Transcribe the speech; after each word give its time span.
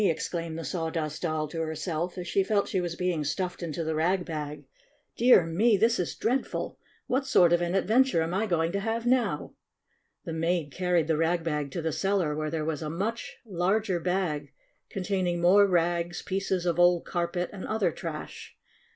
exclaimed 0.03 0.57
the 0.57 0.63
Sawdust 0.65 1.21
Doll 1.21 1.47
to 1.49 1.61
herself, 1.61 2.17
as 2.17 2.27
she 2.27 2.41
felt 2.41 2.65
that 2.65 2.71
she 2.71 2.81
was 2.81 2.95
being 2.95 3.23
stuffed 3.23 3.61
into 3.61 3.83
the 3.83 3.93
rag 3.93 4.25
bag. 4.25 4.61
6 5.09 5.09
6 5.09 5.17
Dear 5.17 5.45
me! 5.45 5.77
This 5.77 5.99
is 5.99 6.15
dreadful! 6.15 6.79
What 7.05 7.27
sort 7.27 7.53
of 7.53 7.61
an 7.61 7.75
adventure 7.75 8.23
am 8.23 8.33
I 8.33 8.47
going 8.47 8.71
to 8.71 8.79
have 8.79 9.05
now?" 9.05 9.53
The 10.25 10.33
maid 10.33 10.71
carried 10.71 11.05
the 11.05 11.17
rag 11.17 11.43
bag 11.43 11.69
to 11.73 11.83
the 11.83 11.91
cel 11.91 12.17
lar, 12.17 12.33
where 12.35 12.49
there 12.49 12.65
was 12.65 12.81
a 12.81 12.89
much 12.89 13.37
larger 13.45 13.99
bag, 13.99 14.51
containing 14.89 15.39
more 15.39 15.67
rags, 15.67 16.23
pieces 16.23 16.65
of 16.65 16.79
old 16.79 17.05
car 17.05 17.27
pet 17.27 17.51
and 17.53 17.67
other 17.67 17.91
trash. 17.91 18.57